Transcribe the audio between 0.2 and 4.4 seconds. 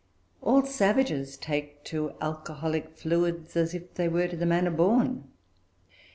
All savages take to alcoholic fluids as if they were to